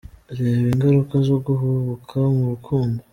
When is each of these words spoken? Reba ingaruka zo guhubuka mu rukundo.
Reba 0.37 0.61
ingaruka 0.69 1.15
zo 1.27 1.37
guhubuka 1.45 2.17
mu 2.35 2.43
rukundo. 2.51 2.99